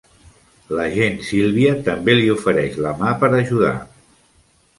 [0.77, 3.77] L'agent Sylvia també li ofereix la mà per ajudar.